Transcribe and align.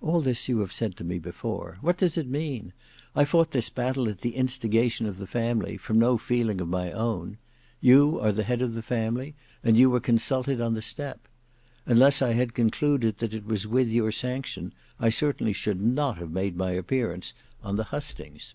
"All 0.00 0.20
this 0.20 0.48
you 0.48 0.60
have 0.60 0.72
said 0.72 0.94
to 0.94 1.02
me 1.02 1.18
before. 1.18 1.78
What 1.80 1.98
does 1.98 2.16
it 2.16 2.28
mean? 2.28 2.72
I 3.16 3.24
fought 3.24 3.50
this 3.50 3.68
battle 3.68 4.08
at 4.08 4.18
the 4.18 4.36
instigation 4.36 5.06
of 5.06 5.18
the 5.18 5.26
family, 5.26 5.76
from 5.76 5.98
no 5.98 6.18
feeling 6.18 6.60
of 6.60 6.68
my 6.68 6.92
own. 6.92 7.36
You 7.80 8.20
are 8.20 8.30
the 8.30 8.44
head 8.44 8.62
of 8.62 8.74
the 8.74 8.80
family 8.84 9.34
and 9.64 9.76
you 9.76 9.90
were 9.90 9.98
consulted 9.98 10.60
on 10.60 10.74
the 10.74 10.82
step. 10.82 11.26
Unless 11.84 12.22
I 12.22 12.34
had 12.34 12.54
concluded 12.54 13.18
that 13.18 13.34
it 13.34 13.44
was 13.44 13.66
with 13.66 13.88
your 13.88 14.12
sanction, 14.12 14.72
I 15.00 15.08
certainly 15.10 15.52
should 15.52 15.80
not 15.82 16.18
have 16.18 16.30
made 16.30 16.56
my 16.56 16.70
appearance 16.70 17.32
on 17.60 17.74
the 17.74 17.86
hustings." 17.90 18.54